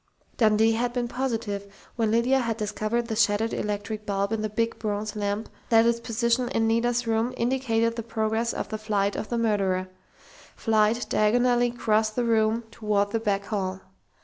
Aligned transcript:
Dundee 0.35 0.71
had 0.71 0.93
been 0.93 1.07
positive, 1.07 1.71
when 1.95 2.09
Lydia 2.09 2.39
had 2.39 2.57
discovered 2.57 3.03
the 3.05 3.15
shattered 3.15 3.53
electric 3.53 4.03
bulb 4.03 4.31
in 4.31 4.41
the 4.41 4.49
big 4.49 4.79
bronze 4.79 5.15
lamp 5.15 5.47
that 5.69 5.85
its 5.85 5.99
position 5.99 6.49
in 6.49 6.65
Nita's 6.65 7.05
room 7.05 7.35
indicated 7.37 7.95
the 7.95 8.01
progress 8.01 8.51
of 8.51 8.69
the 8.69 8.79
flight 8.79 9.15
of 9.15 9.29
the 9.29 9.37
murderer 9.37 9.89
flight 10.55 11.05
diagonally 11.07 11.67
across 11.67 12.09
the 12.09 12.25
room 12.25 12.63
toward 12.71 13.11
the 13.11 13.19
back 13.19 13.45
hall. 13.45 13.79